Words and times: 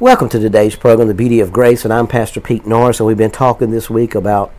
Welcome 0.00 0.30
to 0.30 0.38
today's 0.38 0.76
program, 0.76 1.08
The 1.08 1.14
Beauty 1.14 1.40
of 1.40 1.52
Grace, 1.52 1.84
and 1.84 1.92
I'm 1.92 2.06
Pastor 2.06 2.40
Pete 2.40 2.66
Norris, 2.66 3.00
and 3.00 3.06
we've 3.06 3.18
been 3.18 3.30
talking 3.30 3.70
this 3.70 3.90
week 3.90 4.14
about 4.14 4.50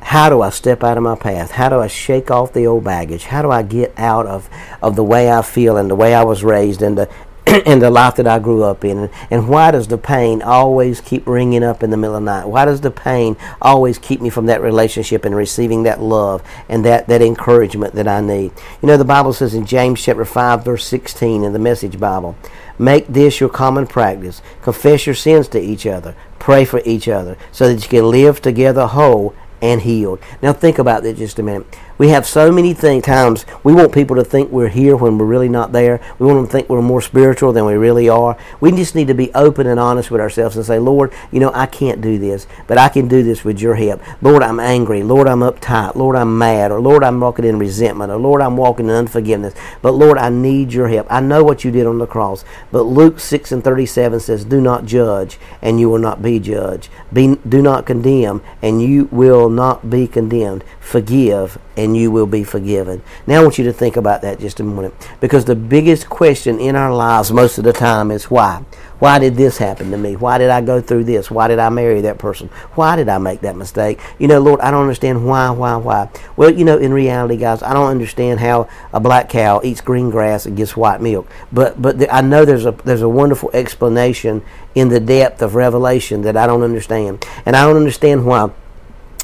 how 0.00 0.30
do 0.30 0.40
I 0.40 0.48
step 0.48 0.82
out 0.82 0.96
of 0.96 1.02
my 1.02 1.14
path? 1.14 1.50
How 1.50 1.68
do 1.68 1.78
I 1.78 1.88
shake 1.88 2.30
off 2.30 2.54
the 2.54 2.66
old 2.66 2.82
baggage? 2.82 3.24
How 3.24 3.42
do 3.42 3.50
I 3.50 3.60
get 3.60 3.92
out 3.98 4.24
of, 4.24 4.48
of 4.80 4.96
the 4.96 5.04
way 5.04 5.30
I 5.30 5.42
feel 5.42 5.76
and 5.76 5.90
the 5.90 5.94
way 5.94 6.14
I 6.14 6.24
was 6.24 6.42
raised 6.42 6.80
and 6.80 6.96
the 6.96 7.10
and 7.66 7.82
the 7.82 7.90
life 7.90 8.16
that 8.16 8.26
I 8.26 8.38
grew 8.38 8.62
up 8.62 8.84
in. 8.84 9.10
And 9.30 9.48
why 9.48 9.70
does 9.70 9.88
the 9.88 9.98
pain 9.98 10.40
always 10.42 11.00
keep 11.00 11.26
ringing 11.26 11.62
up 11.62 11.82
in 11.82 11.90
the 11.90 11.96
middle 11.96 12.16
of 12.16 12.22
the 12.22 12.26
night? 12.26 12.46
Why 12.46 12.64
does 12.64 12.80
the 12.80 12.90
pain 12.90 13.36
always 13.60 13.98
keep 13.98 14.20
me 14.20 14.30
from 14.30 14.46
that 14.46 14.62
relationship 14.62 15.24
and 15.24 15.36
receiving 15.36 15.82
that 15.82 16.00
love 16.00 16.42
and 16.68 16.84
that, 16.84 17.08
that 17.08 17.20
encouragement 17.20 17.94
that 17.94 18.08
I 18.08 18.20
need? 18.20 18.52
You 18.80 18.86
know, 18.86 18.96
the 18.96 19.04
Bible 19.04 19.32
says 19.32 19.54
in 19.54 19.66
James 19.66 20.02
chapter 20.02 20.24
5, 20.24 20.64
verse 20.64 20.86
16 20.86 21.44
in 21.44 21.52
the 21.52 21.58
Message 21.58 22.00
Bible, 22.00 22.36
Make 22.78 23.06
this 23.06 23.38
your 23.38 23.50
common 23.50 23.86
practice. 23.86 24.40
Confess 24.62 25.06
your 25.06 25.14
sins 25.14 25.46
to 25.48 25.60
each 25.60 25.86
other. 25.86 26.16
Pray 26.38 26.64
for 26.64 26.80
each 26.84 27.06
other 27.06 27.36
so 27.52 27.68
that 27.68 27.82
you 27.82 27.88
can 27.88 28.10
live 28.10 28.40
together 28.40 28.86
whole 28.86 29.34
and 29.60 29.82
healed. 29.82 30.20
Now 30.42 30.52
think 30.52 30.78
about 30.78 31.02
that 31.04 31.16
just 31.16 31.38
a 31.38 31.42
minute. 31.42 31.66
We 32.02 32.08
have 32.08 32.26
so 32.26 32.50
many 32.50 32.74
things, 32.74 33.04
times 33.04 33.46
we 33.62 33.72
want 33.72 33.92
people 33.92 34.16
to 34.16 34.24
think 34.24 34.50
we're 34.50 34.66
here 34.66 34.96
when 34.96 35.18
we're 35.18 35.24
really 35.24 35.48
not 35.48 35.70
there. 35.70 36.00
We 36.18 36.26
want 36.26 36.38
them 36.38 36.46
to 36.46 36.50
think 36.50 36.68
we're 36.68 36.82
more 36.82 37.00
spiritual 37.00 37.52
than 37.52 37.64
we 37.64 37.74
really 37.74 38.08
are. 38.08 38.36
We 38.58 38.72
just 38.72 38.96
need 38.96 39.06
to 39.06 39.14
be 39.14 39.32
open 39.34 39.68
and 39.68 39.78
honest 39.78 40.10
with 40.10 40.20
ourselves 40.20 40.56
and 40.56 40.66
say, 40.66 40.80
Lord, 40.80 41.12
you 41.30 41.38
know, 41.38 41.52
I 41.54 41.66
can't 41.66 42.00
do 42.00 42.18
this, 42.18 42.48
but 42.66 42.76
I 42.76 42.88
can 42.88 43.06
do 43.06 43.22
this 43.22 43.44
with 43.44 43.60
your 43.60 43.76
help. 43.76 44.02
Lord, 44.20 44.42
I'm 44.42 44.58
angry. 44.58 45.04
Lord, 45.04 45.28
I'm 45.28 45.42
uptight. 45.42 45.94
Lord, 45.94 46.16
I'm 46.16 46.36
mad. 46.36 46.72
Or 46.72 46.80
Lord, 46.80 47.04
I'm 47.04 47.20
walking 47.20 47.44
in 47.44 47.60
resentment. 47.60 48.10
Or 48.10 48.18
Lord, 48.18 48.42
I'm 48.42 48.56
walking 48.56 48.86
in 48.86 48.92
unforgiveness. 48.96 49.54
But 49.80 49.92
Lord, 49.92 50.18
I 50.18 50.28
need 50.28 50.72
your 50.72 50.88
help. 50.88 51.06
I 51.08 51.20
know 51.20 51.44
what 51.44 51.62
you 51.62 51.70
did 51.70 51.86
on 51.86 51.98
the 51.98 52.06
cross. 52.08 52.44
But 52.72 52.82
Luke 52.82 53.20
6 53.20 53.52
and 53.52 53.62
37 53.62 54.18
says, 54.18 54.44
Do 54.44 54.60
not 54.60 54.86
judge, 54.86 55.38
and 55.62 55.78
you 55.78 55.88
will 55.88 56.00
not 56.00 56.20
be 56.20 56.40
judged. 56.40 56.88
Be, 57.12 57.36
do 57.48 57.62
not 57.62 57.86
condemn, 57.86 58.42
and 58.60 58.82
you 58.82 59.08
will 59.12 59.48
not 59.48 59.88
be 59.88 60.08
condemned. 60.08 60.64
Forgive, 60.80 61.58
and 61.76 61.91
you 61.94 62.10
will 62.10 62.26
be 62.26 62.44
forgiven. 62.44 63.02
Now 63.26 63.40
I 63.40 63.42
want 63.42 63.58
you 63.58 63.64
to 63.64 63.72
think 63.72 63.96
about 63.96 64.22
that 64.22 64.40
just 64.40 64.60
a 64.60 64.64
moment. 64.64 64.94
Because 65.20 65.44
the 65.44 65.54
biggest 65.54 66.08
question 66.08 66.58
in 66.60 66.76
our 66.76 66.94
lives 66.94 67.32
most 67.32 67.58
of 67.58 67.64
the 67.64 67.72
time 67.72 68.10
is 68.10 68.30
why? 68.30 68.64
Why 69.02 69.18
did 69.18 69.34
this 69.34 69.58
happen 69.58 69.90
to 69.90 69.98
me? 69.98 70.14
Why 70.14 70.38
did 70.38 70.50
I 70.50 70.60
go 70.60 70.80
through 70.80 71.02
this? 71.04 71.28
Why 71.28 71.48
did 71.48 71.58
I 71.58 71.70
marry 71.70 72.02
that 72.02 72.18
person? 72.18 72.48
Why 72.76 72.94
did 72.94 73.08
I 73.08 73.18
make 73.18 73.40
that 73.40 73.56
mistake? 73.56 73.98
You 74.20 74.28
know, 74.28 74.38
Lord, 74.38 74.60
I 74.60 74.70
don't 74.70 74.82
understand 74.82 75.26
why, 75.26 75.50
why, 75.50 75.74
why. 75.74 76.08
Well, 76.36 76.50
you 76.50 76.64
know, 76.64 76.78
in 76.78 76.92
reality, 76.94 77.36
guys, 77.36 77.64
I 77.64 77.72
don't 77.72 77.90
understand 77.90 78.38
how 78.38 78.68
a 78.92 79.00
black 79.00 79.28
cow 79.28 79.60
eats 79.64 79.80
green 79.80 80.10
grass 80.10 80.46
and 80.46 80.56
gets 80.56 80.76
white 80.76 81.00
milk. 81.00 81.28
But 81.50 81.82
but 81.82 82.12
I 82.12 82.20
know 82.20 82.44
there's 82.44 82.64
a 82.64 82.70
there's 82.84 83.02
a 83.02 83.08
wonderful 83.08 83.50
explanation 83.52 84.42
in 84.76 84.88
the 84.88 85.00
depth 85.00 85.42
of 85.42 85.56
revelation 85.56 86.22
that 86.22 86.36
I 86.36 86.46
don't 86.46 86.62
understand. 86.62 87.26
And 87.44 87.56
I 87.56 87.66
don't 87.66 87.76
understand 87.76 88.24
why 88.24 88.52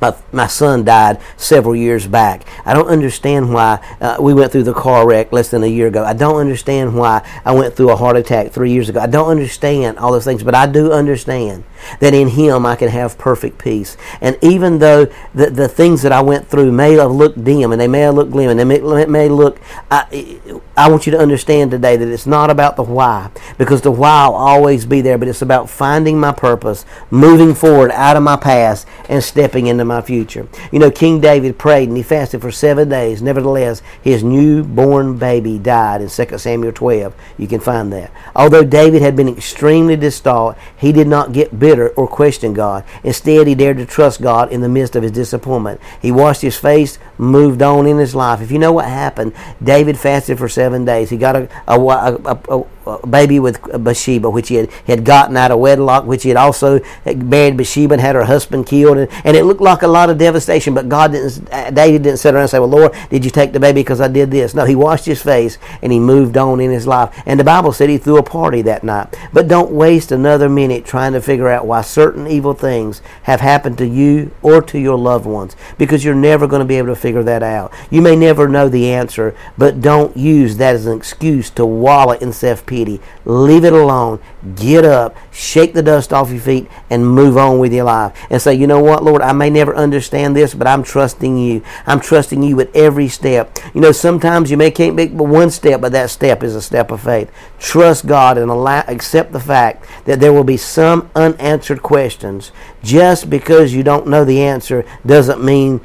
my, 0.00 0.16
my 0.32 0.46
son 0.46 0.84
died 0.84 1.20
several 1.36 1.76
years 1.76 2.06
back. 2.06 2.44
I 2.64 2.74
don't 2.74 2.88
understand 2.88 3.52
why 3.52 3.84
uh, 4.00 4.16
we 4.20 4.34
went 4.34 4.52
through 4.52 4.64
the 4.64 4.74
car 4.74 5.06
wreck 5.06 5.32
less 5.32 5.50
than 5.50 5.62
a 5.62 5.66
year 5.66 5.88
ago. 5.88 6.04
I 6.04 6.12
don't 6.12 6.36
understand 6.36 6.96
why 6.96 7.26
I 7.44 7.52
went 7.52 7.74
through 7.74 7.90
a 7.90 7.96
heart 7.96 8.16
attack 8.16 8.52
three 8.52 8.72
years 8.72 8.88
ago. 8.88 9.00
I 9.00 9.06
don't 9.06 9.28
understand 9.28 9.98
all 9.98 10.12
those 10.12 10.24
things, 10.24 10.42
but 10.42 10.54
I 10.54 10.66
do 10.66 10.92
understand 10.92 11.64
that 12.00 12.14
in 12.14 12.28
Him 12.28 12.66
I 12.66 12.76
can 12.76 12.88
have 12.88 13.18
perfect 13.18 13.58
peace. 13.58 13.96
And 14.20 14.38
even 14.42 14.78
though 14.78 15.06
the, 15.34 15.50
the 15.50 15.68
things 15.68 16.02
that 16.02 16.12
I 16.12 16.20
went 16.20 16.46
through 16.46 16.72
may 16.72 16.94
have 16.94 17.10
looked 17.10 17.42
dim 17.42 17.72
and 17.72 17.80
they 17.80 17.88
may 17.88 18.00
have 18.00 18.14
looked 18.14 18.30
glim 18.30 18.50
and 18.50 18.58
they 18.58 18.64
may, 18.64 19.06
may 19.06 19.28
look, 19.28 19.60
I, 19.90 20.40
I 20.76 20.88
want 20.90 21.06
you 21.06 21.12
to 21.12 21.18
understand 21.18 21.70
today 21.70 21.96
that 21.96 22.08
it's 22.08 22.26
not 22.26 22.50
about 22.50 22.76
the 22.76 22.82
why, 22.82 23.30
because 23.58 23.82
the 23.82 23.90
why 23.90 24.26
will 24.26 24.34
always 24.34 24.86
be 24.86 25.00
there, 25.00 25.18
but 25.18 25.28
it's 25.28 25.42
about 25.42 25.68
finding 25.68 26.18
my 26.18 26.32
purpose, 26.32 26.84
moving 27.10 27.54
forward 27.54 27.90
out 27.92 28.16
of 28.16 28.22
my 28.22 28.36
past, 28.36 28.86
and 29.08 29.22
stepping 29.22 29.66
into 29.66 29.84
my 29.90 30.00
future. 30.00 30.48
You 30.70 30.78
know, 30.78 30.90
King 30.90 31.20
David 31.20 31.58
prayed 31.58 31.88
and 31.88 31.96
he 31.96 32.02
fasted 32.02 32.40
for 32.40 32.52
seven 32.52 32.88
days. 32.88 33.20
Nevertheless, 33.20 33.82
his 34.00 34.22
newborn 34.22 35.18
baby 35.18 35.58
died 35.58 36.00
in 36.00 36.08
2 36.08 36.38
Samuel 36.38 36.72
12. 36.72 37.14
You 37.36 37.48
can 37.48 37.60
find 37.60 37.92
that. 37.92 38.12
Although 38.34 38.64
David 38.64 39.02
had 39.02 39.16
been 39.16 39.28
extremely 39.28 39.96
distraught, 39.96 40.56
he 40.76 40.92
did 40.92 41.08
not 41.08 41.32
get 41.32 41.58
bitter 41.58 41.88
or 41.90 42.06
question 42.06 42.54
God. 42.54 42.84
Instead, 43.02 43.48
he 43.48 43.54
dared 43.56 43.78
to 43.78 43.86
trust 43.86 44.22
God 44.22 44.52
in 44.52 44.60
the 44.60 44.68
midst 44.68 44.94
of 44.94 45.02
his 45.02 45.12
disappointment. 45.12 45.80
He 46.00 46.12
washed 46.12 46.42
his 46.42 46.56
face, 46.56 46.98
moved 47.18 47.60
on 47.60 47.86
in 47.86 47.98
his 47.98 48.14
life. 48.14 48.40
If 48.40 48.52
you 48.52 48.58
know 48.60 48.72
what 48.72 48.86
happened, 48.86 49.32
David 49.62 49.98
fasted 49.98 50.38
for 50.38 50.48
seven 50.48 50.84
days. 50.84 51.10
He 51.10 51.16
got 51.16 51.34
a, 51.34 51.48
a, 51.66 51.78
a, 51.78 52.38
a 52.48 52.64
Uh, 52.90 53.06
baby 53.06 53.38
with 53.38 53.58
uh, 53.72 53.78
Bathsheba, 53.78 54.28
which 54.28 54.48
he 54.48 54.56
had, 54.56 54.70
had 54.86 55.04
gotten 55.04 55.36
out 55.36 55.50
of 55.50 55.60
wedlock, 55.60 56.04
which 56.04 56.24
he 56.24 56.30
had 56.30 56.36
also 56.36 56.80
uh, 57.06 57.14
married 57.14 57.56
Bathsheba 57.56 57.94
and 57.94 58.00
had 58.00 58.16
her 58.16 58.24
husband 58.24 58.66
killed. 58.66 58.98
And, 58.98 59.08
and 59.24 59.36
it 59.36 59.44
looked 59.44 59.60
like 59.60 59.82
a 59.82 59.88
lot 59.88 60.10
of 60.10 60.18
devastation, 60.18 60.74
but 60.74 60.88
God 60.88 61.12
didn't, 61.12 61.44
David 61.74 62.02
didn't 62.02 62.18
sit 62.18 62.34
around 62.34 62.42
and 62.42 62.50
say, 62.50 62.58
Well, 62.58 62.68
Lord, 62.68 62.94
did 63.10 63.24
you 63.24 63.30
take 63.30 63.52
the 63.52 63.60
baby 63.60 63.80
because 63.80 64.00
I 64.00 64.08
did 64.08 64.32
this? 64.32 64.54
No, 64.54 64.64
he 64.64 64.74
washed 64.74 65.06
his 65.06 65.22
face 65.22 65.56
and 65.82 65.92
he 65.92 66.00
moved 66.00 66.36
on 66.36 66.60
in 66.60 66.72
his 66.72 66.86
life. 66.86 67.22
And 67.26 67.38
the 67.38 67.44
Bible 67.44 67.72
said 67.72 67.88
he 67.90 67.98
threw 67.98 68.18
a 68.18 68.22
party 68.22 68.60
that 68.62 68.82
night. 68.82 69.16
But 69.32 69.46
don't 69.46 69.70
waste 69.70 70.10
another 70.10 70.48
minute 70.48 70.84
trying 70.84 71.12
to 71.12 71.20
figure 71.20 71.48
out 71.48 71.60
out 71.60 71.66
why 71.66 71.82
certain 71.82 72.26
evil 72.26 72.54
things 72.54 73.02
have 73.24 73.40
happened 73.40 73.78
to 73.78 73.86
you 73.86 74.32
or 74.42 74.62
to 74.62 74.78
your 74.78 74.96
loved 74.98 75.26
ones 75.26 75.54
because 75.78 76.04
you're 76.04 76.14
never 76.14 76.46
going 76.46 76.60
to 76.60 76.66
be 76.66 76.76
able 76.76 76.88
to 76.88 76.96
figure 76.96 77.22
that 77.22 77.42
out. 77.42 77.72
You 77.90 78.02
may 78.02 78.16
never 78.16 78.48
know 78.48 78.68
the 78.68 78.90
answer, 78.90 79.36
but 79.58 79.80
don't 79.80 80.16
use 80.16 80.56
that 80.56 80.74
as 80.74 80.86
an 80.86 80.96
excuse 80.96 81.50
to 81.50 81.66
wallow 81.66 82.12
in 82.12 82.32
self 82.32 82.64
pity. 82.64 82.79
Leave 83.24 83.64
it 83.64 83.72
alone. 83.72 84.20
Get 84.56 84.84
up, 84.84 85.16
shake 85.30 85.74
the 85.74 85.82
dust 85.82 86.12
off 86.12 86.30
your 86.30 86.40
feet, 86.40 86.68
and 86.88 87.06
move 87.06 87.36
on 87.36 87.58
with 87.58 87.72
your 87.72 87.84
life. 87.84 88.16
And 88.30 88.40
say, 88.40 88.54
you 88.54 88.66
know 88.66 88.80
what, 88.80 89.02
Lord, 89.02 89.22
I 89.22 89.32
may 89.32 89.50
never 89.50 89.74
understand 89.74 90.34
this, 90.34 90.54
but 90.54 90.66
I'm 90.66 90.82
trusting 90.82 91.36
you. 91.36 91.62
I'm 91.86 92.00
trusting 92.00 92.42
you 92.42 92.56
with 92.56 92.74
every 92.74 93.08
step. 93.08 93.58
You 93.74 93.80
know, 93.80 93.92
sometimes 93.92 94.50
you 94.50 94.56
may 94.56 94.70
can't 94.70 94.96
make 94.96 95.16
but 95.16 95.24
one 95.24 95.50
step, 95.50 95.80
but 95.80 95.92
that 95.92 96.10
step 96.10 96.42
is 96.42 96.54
a 96.54 96.62
step 96.62 96.90
of 96.90 97.02
faith. 97.02 97.30
Trust 97.58 98.06
God 98.06 98.38
and 98.38 98.50
allow, 98.50 98.84
accept 98.86 99.32
the 99.32 99.40
fact 99.40 99.86
that 100.06 100.20
there 100.20 100.32
will 100.32 100.44
be 100.44 100.56
some 100.56 101.10
unanswered 101.14 101.82
questions. 101.82 102.52
Just 102.82 103.28
because 103.28 103.74
you 103.74 103.82
don't 103.82 104.06
know 104.06 104.24
the 104.24 104.42
answer 104.42 104.84
doesn't 105.04 105.44
mean 105.44 105.80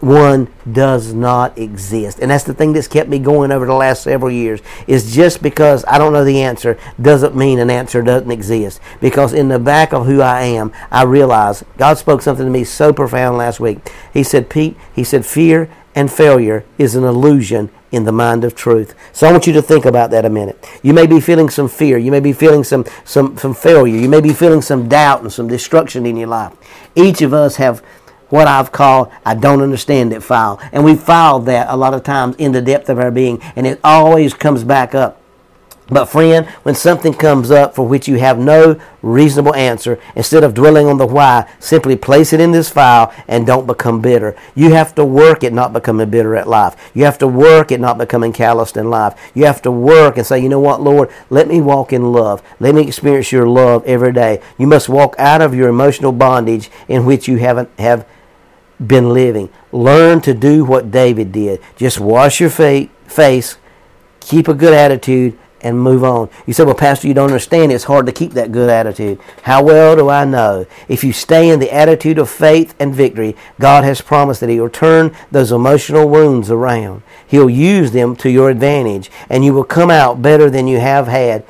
one 0.00 0.48
does 0.70 1.12
not 1.12 1.56
exist. 1.58 2.18
And 2.18 2.30
that's 2.30 2.44
the 2.44 2.54
thing 2.54 2.72
that's 2.72 2.88
kept 2.88 3.08
me 3.08 3.18
going 3.18 3.50
over 3.50 3.66
the 3.66 3.74
last 3.74 4.02
several 4.02 4.30
years 4.30 4.60
is 4.86 5.14
just 5.14 5.42
because 5.42 5.84
I 5.86 5.98
don't 5.98 6.12
know 6.12 6.24
the 6.24 6.42
answer 6.42 6.78
doesn't 7.00 7.34
mean 7.34 7.58
an 7.58 7.70
answer 7.70 8.02
doesn't 8.02 8.30
exist. 8.30 8.80
Because 9.00 9.32
in 9.32 9.48
the 9.48 9.58
back 9.58 9.92
of 9.92 10.06
who 10.06 10.20
I 10.20 10.42
am, 10.42 10.72
I 10.90 11.04
realize 11.04 11.64
God 11.78 11.98
spoke 11.98 12.22
something 12.22 12.44
to 12.44 12.50
me 12.50 12.64
so 12.64 12.92
profound 12.92 13.38
last 13.38 13.60
week. 13.60 13.78
He 14.12 14.22
said, 14.22 14.50
Pete, 14.50 14.76
he 14.94 15.04
said, 15.04 15.24
fear 15.24 15.70
and 15.94 16.12
failure 16.12 16.64
is 16.76 16.94
an 16.94 17.04
illusion 17.04 17.70
in 17.90 18.04
the 18.04 18.12
mind 18.12 18.44
of 18.44 18.54
truth. 18.54 18.94
So 19.12 19.26
I 19.26 19.32
want 19.32 19.46
you 19.46 19.52
to 19.54 19.62
think 19.62 19.86
about 19.86 20.10
that 20.10 20.26
a 20.26 20.30
minute. 20.30 20.62
You 20.82 20.92
may 20.92 21.06
be 21.06 21.20
feeling 21.20 21.48
some 21.48 21.68
fear. 21.68 21.96
You 21.96 22.10
may 22.10 22.20
be 22.20 22.34
feeling 22.34 22.64
some, 22.64 22.84
some, 23.04 23.38
some 23.38 23.54
failure. 23.54 23.96
You 23.96 24.08
may 24.08 24.20
be 24.20 24.34
feeling 24.34 24.60
some 24.60 24.88
doubt 24.88 25.22
and 25.22 25.32
some 25.32 25.48
destruction 25.48 26.04
in 26.04 26.16
your 26.16 26.28
life. 26.28 26.52
Each 26.94 27.22
of 27.22 27.32
us 27.32 27.56
have 27.56 27.82
what 28.28 28.48
I've 28.48 28.72
called 28.72 29.10
I 29.24 29.34
don't 29.34 29.62
understand 29.62 30.12
it 30.12 30.22
file. 30.22 30.60
And 30.72 30.84
we 30.84 30.94
file 30.94 31.40
that 31.40 31.68
a 31.68 31.76
lot 31.76 31.94
of 31.94 32.02
times 32.02 32.36
in 32.36 32.52
the 32.52 32.62
depth 32.62 32.88
of 32.88 32.98
our 32.98 33.10
being. 33.10 33.40
And 33.54 33.66
it 33.66 33.80
always 33.82 34.34
comes 34.34 34.64
back 34.64 34.94
up. 34.94 35.20
But, 35.88 36.06
friend, 36.06 36.46
when 36.64 36.74
something 36.74 37.14
comes 37.14 37.52
up 37.52 37.76
for 37.76 37.86
which 37.86 38.08
you 38.08 38.18
have 38.18 38.40
no 38.40 38.80
reasonable 39.02 39.54
answer, 39.54 40.00
instead 40.16 40.42
of 40.42 40.52
dwelling 40.52 40.88
on 40.88 40.98
the 40.98 41.06
why, 41.06 41.48
simply 41.60 41.94
place 41.94 42.32
it 42.32 42.40
in 42.40 42.50
this 42.50 42.68
file 42.68 43.14
and 43.28 43.46
don't 43.46 43.68
become 43.68 44.00
bitter. 44.00 44.34
You 44.56 44.72
have 44.72 44.96
to 44.96 45.04
work 45.04 45.44
at 45.44 45.52
not 45.52 45.72
becoming 45.72 46.10
bitter 46.10 46.34
at 46.34 46.48
life. 46.48 46.74
You 46.92 47.04
have 47.04 47.18
to 47.18 47.28
work 47.28 47.70
at 47.70 47.78
not 47.78 47.98
becoming 47.98 48.32
calloused 48.32 48.76
in 48.76 48.90
life. 48.90 49.16
You 49.32 49.44
have 49.44 49.62
to 49.62 49.70
work 49.70 50.16
and 50.16 50.26
say, 50.26 50.40
you 50.40 50.48
know 50.48 50.58
what, 50.58 50.82
Lord, 50.82 51.08
let 51.30 51.46
me 51.46 51.60
walk 51.60 51.92
in 51.92 52.10
love. 52.12 52.42
Let 52.58 52.74
me 52.74 52.82
experience 52.82 53.30
your 53.30 53.46
love 53.48 53.84
every 53.86 54.12
day. 54.12 54.42
You 54.58 54.66
must 54.66 54.88
walk 54.88 55.14
out 55.20 55.40
of 55.40 55.54
your 55.54 55.68
emotional 55.68 56.10
bondage 56.10 56.68
in 56.88 57.04
which 57.04 57.28
you 57.28 57.36
haven't 57.36 57.70
have 57.78 58.04
been 58.84 59.10
living. 59.12 59.48
Learn 59.72 60.20
to 60.22 60.34
do 60.34 60.64
what 60.64 60.90
David 60.90 61.32
did. 61.32 61.60
Just 61.76 62.00
wash 62.00 62.40
your 62.40 62.50
face, 62.50 63.58
keep 64.20 64.48
a 64.48 64.54
good 64.54 64.74
attitude, 64.74 65.38
and 65.62 65.80
move 65.80 66.04
on. 66.04 66.28
You 66.46 66.52
say, 66.52 66.64
well, 66.64 66.74
Pastor, 66.74 67.08
you 67.08 67.14
don't 67.14 67.30
understand. 67.30 67.72
It's 67.72 67.84
hard 67.84 68.06
to 68.06 68.12
keep 68.12 68.32
that 68.32 68.52
good 68.52 68.70
attitude. 68.70 69.18
How 69.42 69.64
well 69.64 69.96
do 69.96 70.08
I 70.08 70.24
know? 70.24 70.66
If 70.86 71.02
you 71.02 71.12
stay 71.12 71.48
in 71.48 71.58
the 71.58 71.74
attitude 71.74 72.18
of 72.18 72.30
faith 72.30 72.74
and 72.78 72.94
victory, 72.94 73.34
God 73.58 73.82
has 73.82 74.00
promised 74.00 74.40
that 74.40 74.50
He 74.50 74.60
will 74.60 74.70
turn 74.70 75.16
those 75.32 75.50
emotional 75.50 76.08
wounds 76.08 76.50
around. 76.50 77.02
He'll 77.26 77.50
use 77.50 77.90
them 77.90 78.14
to 78.16 78.30
your 78.30 78.50
advantage, 78.50 79.10
and 79.28 79.44
you 79.44 79.54
will 79.54 79.64
come 79.64 79.90
out 79.90 80.22
better 80.22 80.50
than 80.50 80.68
you 80.68 80.78
have 80.78 81.08
had 81.08 81.44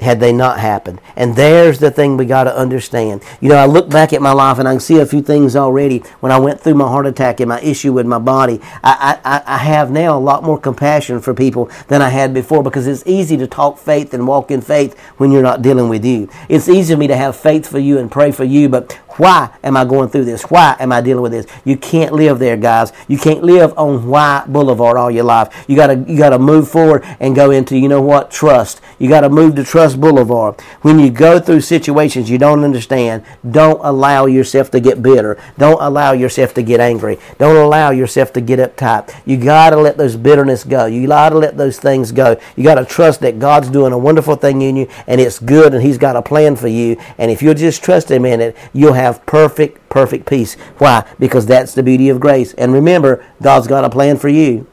had 0.00 0.20
they 0.20 0.32
not 0.32 0.58
happened. 0.58 1.00
And 1.16 1.36
there's 1.36 1.78
the 1.78 1.90
thing 1.90 2.16
we 2.16 2.26
got 2.26 2.44
to 2.44 2.56
understand. 2.56 3.22
You 3.40 3.48
know, 3.48 3.56
I 3.56 3.66
look 3.66 3.88
back 3.88 4.12
at 4.12 4.20
my 4.20 4.32
life 4.32 4.58
and 4.58 4.68
I 4.68 4.72
can 4.72 4.80
see 4.80 4.98
a 4.98 5.06
few 5.06 5.22
things 5.22 5.56
already 5.56 5.98
when 6.20 6.32
I 6.32 6.38
went 6.38 6.60
through 6.60 6.74
my 6.74 6.86
heart 6.86 7.06
attack 7.06 7.40
and 7.40 7.48
my 7.48 7.60
issue 7.60 7.92
with 7.92 8.06
my 8.06 8.18
body. 8.18 8.60
I, 8.84 9.18
I, 9.24 9.42
I 9.46 9.58
have 9.58 9.90
now 9.90 10.16
a 10.16 10.20
lot 10.20 10.42
more 10.42 10.58
compassion 10.58 11.20
for 11.20 11.34
people 11.34 11.70
than 11.88 12.02
I 12.02 12.10
had 12.10 12.34
before 12.34 12.62
because 12.62 12.86
it's 12.86 13.06
easy 13.06 13.36
to 13.38 13.46
talk 13.46 13.78
faith 13.78 14.12
and 14.12 14.26
walk 14.26 14.50
in 14.50 14.60
faith 14.60 14.98
when 15.16 15.30
you're 15.30 15.42
not 15.42 15.62
dealing 15.62 15.88
with 15.88 16.04
you. 16.04 16.28
It's 16.48 16.68
easy 16.68 16.94
for 16.94 16.98
me 16.98 17.06
to 17.06 17.16
have 17.16 17.36
faith 17.36 17.66
for 17.66 17.78
you 17.78 17.98
and 17.98 18.10
pray 18.10 18.32
for 18.32 18.44
you, 18.44 18.68
but 18.68 18.98
why 19.18 19.50
am 19.62 19.76
I 19.76 19.84
going 19.84 20.08
through 20.08 20.24
this? 20.24 20.42
Why 20.44 20.76
am 20.78 20.92
I 20.92 21.00
dealing 21.00 21.22
with 21.22 21.32
this? 21.32 21.46
You 21.64 21.76
can't 21.76 22.12
live 22.12 22.38
there, 22.38 22.56
guys. 22.56 22.92
You 23.08 23.18
can't 23.18 23.42
live 23.42 23.76
on 23.78 24.06
Why 24.06 24.44
Boulevard 24.46 24.96
all 24.96 25.10
your 25.10 25.24
life. 25.24 25.64
You 25.68 25.76
gotta 25.76 26.04
you 26.06 26.18
gotta 26.18 26.38
move 26.38 26.68
forward 26.68 27.04
and 27.20 27.34
go 27.34 27.50
into 27.50 27.78
you 27.78 27.88
know 27.88 28.02
what 28.02 28.30
trust. 28.30 28.80
You 28.98 29.08
gotta 29.08 29.28
move 29.28 29.54
to 29.56 29.64
Trust 29.64 30.00
Boulevard. 30.00 30.60
When 30.82 30.98
you 30.98 31.10
go 31.10 31.38
through 31.38 31.62
situations 31.62 32.28
you 32.28 32.38
don't 32.38 32.64
understand, 32.64 33.24
don't 33.48 33.80
allow 33.82 34.26
yourself 34.26 34.70
to 34.72 34.80
get 34.80 35.02
bitter. 35.02 35.38
Don't 35.56 35.80
allow 35.80 36.12
yourself 36.12 36.52
to 36.54 36.62
get 36.62 36.80
angry. 36.80 37.18
Don't 37.38 37.56
allow 37.56 37.90
yourself 37.90 38.32
to 38.34 38.40
get 38.40 38.58
uptight. 38.58 39.14
You 39.24 39.36
gotta 39.36 39.76
let 39.76 39.96
those 39.96 40.16
bitterness 40.16 40.64
go. 40.64 40.86
You 40.86 41.06
gotta 41.06 41.38
let 41.38 41.56
those 41.56 41.78
things 41.78 42.12
go. 42.12 42.38
You 42.56 42.64
gotta 42.64 42.84
trust 42.84 43.20
that 43.20 43.38
God's 43.38 43.70
doing 43.70 43.92
a 43.92 43.98
wonderful 43.98 44.36
thing 44.36 44.62
in 44.62 44.76
you 44.76 44.88
and 45.06 45.20
it's 45.20 45.38
good 45.38 45.72
and 45.72 45.82
He's 45.82 45.98
got 45.98 46.16
a 46.16 46.22
plan 46.22 46.56
for 46.56 46.68
you. 46.68 46.96
And 47.18 47.30
if 47.30 47.42
you'll 47.42 47.54
just 47.54 47.82
trust 47.82 48.10
Him 48.10 48.24
in 48.24 48.40
it, 48.40 48.56
you'll 48.72 48.92
have 48.92 49.05
have 49.06 49.24
perfect, 49.26 49.88
perfect 49.88 50.26
peace. 50.26 50.54
Why? 50.78 51.06
Because 51.18 51.46
that's 51.46 51.74
the 51.74 51.82
beauty 51.82 52.08
of 52.08 52.20
grace. 52.20 52.52
And 52.54 52.72
remember, 52.72 53.24
God's 53.40 53.66
got 53.66 53.84
a 53.84 53.90
plan 53.90 54.16
for 54.18 54.28
you. 54.28 54.66